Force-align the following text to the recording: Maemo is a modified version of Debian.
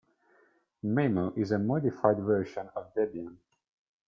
Maemo 0.83 1.37
is 1.37 1.51
a 1.51 1.59
modified 1.59 2.17
version 2.21 2.67
of 2.75 2.91
Debian. 2.95 3.37